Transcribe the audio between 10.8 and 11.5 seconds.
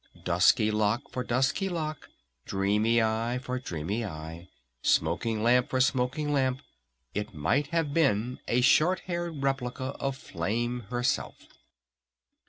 herself.